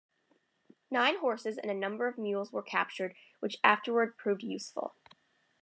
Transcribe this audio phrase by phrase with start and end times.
[0.89, 4.95] Nine horses and a number of mules were captured, which afterwards proved useful.